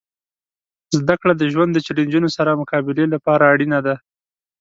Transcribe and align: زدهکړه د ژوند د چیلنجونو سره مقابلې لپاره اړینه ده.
زدهکړه 0.97 1.33
د 1.37 1.43
ژوند 1.53 1.71
د 1.73 1.77
چیلنجونو 1.85 2.29
سره 2.37 2.59
مقابلې 2.61 3.05
لپاره 3.13 3.43
اړینه 3.53 3.79
ده. 3.85 3.95